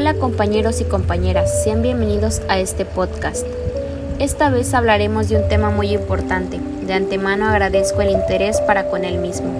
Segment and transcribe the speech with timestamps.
[0.00, 3.46] Hola compañeros y compañeras, sean bienvenidos a este podcast.
[4.18, 6.58] Esta vez hablaremos de un tema muy importante.
[6.86, 9.52] De antemano agradezco el interés para con él mismo.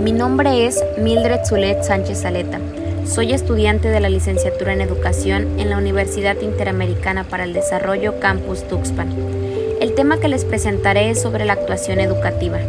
[0.00, 2.60] Mi nombre es Mildred Zulet Sánchez Aleta.
[3.06, 8.62] Soy estudiante de la licenciatura en Educación en la Universidad Interamericana para el Desarrollo Campus
[8.68, 9.12] Tuxpan.
[9.80, 12.60] El tema que les presentaré es sobre la actuación educativa.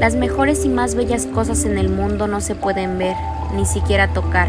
[0.00, 3.16] Las mejores y más bellas cosas en el mundo no se pueden ver,
[3.54, 4.48] ni siquiera tocar.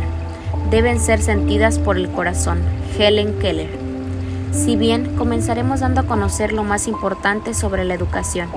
[0.72, 2.60] Deben ser sentidas por el corazón.
[2.98, 3.70] Helen Keller.
[4.52, 8.50] Si bien comenzaremos dando a conocer lo más importante sobre la educación.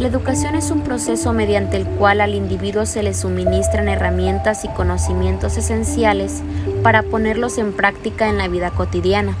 [0.00, 4.68] La educación es un proceso mediante el cual al individuo se le suministran herramientas y
[4.68, 6.42] conocimientos esenciales
[6.82, 9.36] para ponerlos en práctica en la vida cotidiana.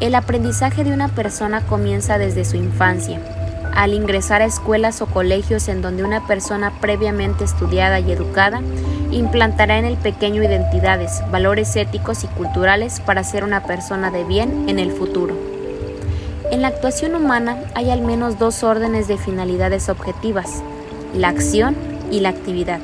[0.00, 3.20] El aprendizaje de una persona comienza desde su infancia,
[3.74, 8.60] al ingresar a escuelas o colegios en donde una persona previamente estudiada y educada
[9.10, 14.68] implantará en el pequeño identidades, valores éticos y culturales para ser una persona de bien
[14.68, 15.34] en el futuro.
[16.50, 20.62] En la actuación humana hay al menos dos órdenes de finalidades objetivas,
[21.14, 21.76] la acción
[22.10, 22.80] y la actividad.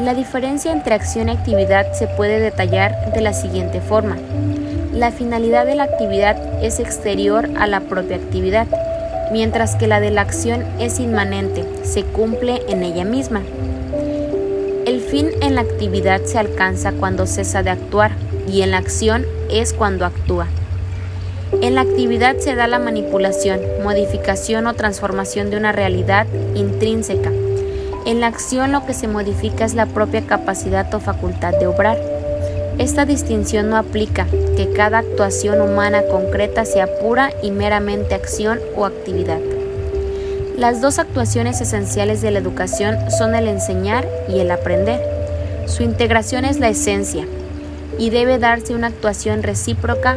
[0.00, 4.16] La diferencia entre acción y actividad se puede detallar de la siguiente forma.
[4.92, 8.68] La finalidad de la actividad es exterior a la propia actividad,
[9.32, 13.42] mientras que la de la acción es inmanente, se cumple en ella misma.
[14.86, 18.12] El fin en la actividad se alcanza cuando cesa de actuar
[18.50, 20.46] y en la acción es cuando actúa.
[21.62, 27.30] En la actividad se da la manipulación, modificación o transformación de una realidad intrínseca.
[28.06, 32.17] En la acción lo que se modifica es la propia capacidad o facultad de obrar.
[32.78, 34.26] Esta distinción no aplica
[34.56, 39.40] que cada actuación humana concreta sea pura y meramente acción o actividad.
[40.56, 45.00] Las dos actuaciones esenciales de la educación son el enseñar y el aprender.
[45.66, 47.26] Su integración es la esencia
[47.98, 50.16] y debe darse una actuación recíproca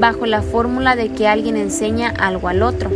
[0.00, 2.90] bajo la fórmula de que alguien enseña algo al otro.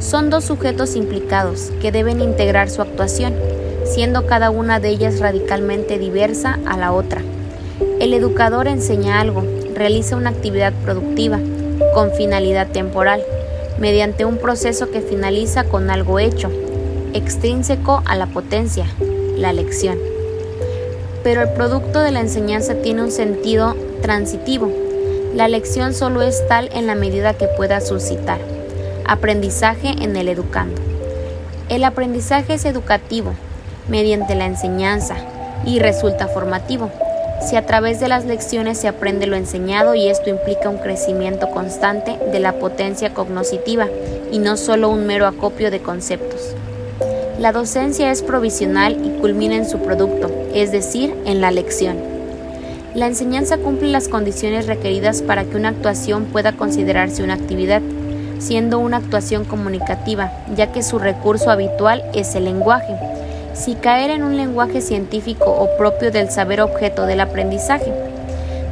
[0.00, 3.34] Son dos sujetos implicados que deben integrar su actuación,
[3.84, 7.22] siendo cada una de ellas radicalmente diversa a la otra.
[8.06, 9.42] El educador enseña algo,
[9.74, 11.40] realiza una actividad productiva,
[11.92, 13.20] con finalidad temporal,
[13.80, 16.48] mediante un proceso que finaliza con algo hecho,
[17.14, 18.86] extrínseco a la potencia,
[19.36, 19.98] la lección.
[21.24, 24.70] Pero el producto de la enseñanza tiene un sentido transitivo,
[25.34, 28.38] la lección solo es tal en la medida que pueda suscitar
[29.04, 30.80] aprendizaje en el educando.
[31.68, 33.34] El aprendizaje es educativo
[33.88, 35.16] mediante la enseñanza
[35.64, 36.92] y resulta formativo.
[37.40, 41.50] Si a través de las lecciones se aprende lo enseñado y esto implica un crecimiento
[41.50, 43.88] constante de la potencia cognoscitiva
[44.32, 46.54] y no solo un mero acopio de conceptos.
[47.38, 51.98] La docencia es provisional y culmina en su producto, es decir, en la lección.
[52.94, 57.82] La enseñanza cumple las condiciones requeridas para que una actuación pueda considerarse una actividad,
[58.38, 62.94] siendo una actuación comunicativa, ya que su recurso habitual es el lenguaje.
[63.56, 67.90] Si caer en un lenguaje científico o propio del saber objeto del aprendizaje,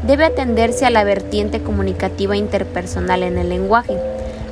[0.06, 3.96] debe atenderse a la vertiente comunicativa interpersonal en el lenguaje,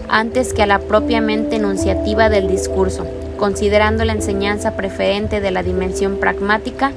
[0.09, 3.07] antes que a la propiamente enunciativa del discurso,
[3.39, 6.93] considerando la enseñanza preferente de la dimensión pragmática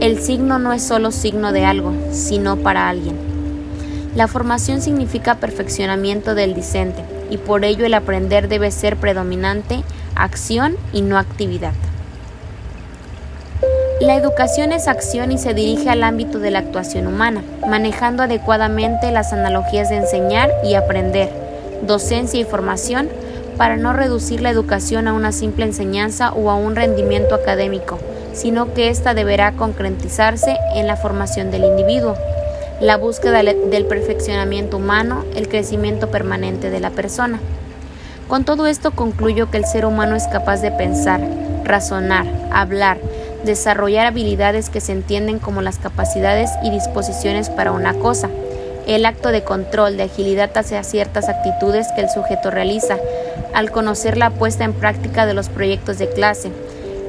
[0.00, 3.16] el signo no es solo signo de algo, sino para alguien.
[4.14, 9.82] La formación significa perfeccionamiento del discente y por ello el aprender debe ser predominante
[10.14, 11.72] acción y no actividad.
[14.04, 19.10] La educación es acción y se dirige al ámbito de la actuación humana, manejando adecuadamente
[19.10, 21.30] las analogías de enseñar y aprender,
[21.80, 23.08] docencia y formación,
[23.56, 27.98] para no reducir la educación a una simple enseñanza o a un rendimiento académico,
[28.34, 32.14] sino que ésta deberá concretizarse en la formación del individuo,
[32.82, 37.40] la búsqueda del perfeccionamiento humano, el crecimiento permanente de la persona.
[38.28, 41.22] Con todo esto concluyo que el ser humano es capaz de pensar,
[41.64, 42.98] razonar, hablar,
[43.44, 48.28] desarrollar habilidades que se entienden como las capacidades y disposiciones para una cosa,
[48.86, 52.98] el acto de control, de agilidad hacia ciertas actitudes que el sujeto realiza,
[53.54, 56.50] al conocer la puesta en práctica de los proyectos de clase,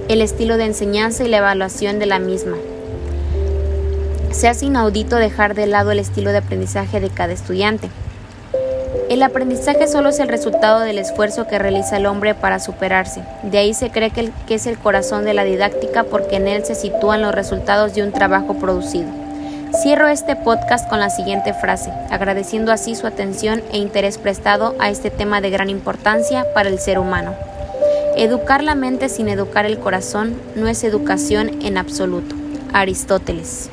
[0.08, 2.56] el estilo de enseñanza y la evaluación de la misma.
[4.32, 7.90] Se hace inaudito dejar de lado el estilo de aprendizaje de cada estudiante.
[9.10, 13.22] El aprendizaje solo es el resultado del esfuerzo que realiza el hombre para superarse.
[13.44, 16.76] De ahí se cree que, es el corazón de la didáctica porque en él se
[16.76, 19.08] sitúan los resultados de un trabajo producido.
[19.82, 24.90] Cierro este podcast con la siguiente frase, agradeciendo así su atención e interés prestado a
[24.90, 27.34] este tema de gran importancia para el ser humano.
[28.16, 32.36] Educar la mente sin educar el corazón no es educación en absoluto.
[32.74, 33.70] Aristóteles.